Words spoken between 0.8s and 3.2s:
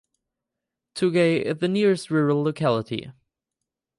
Tugay is the nearest rural locality.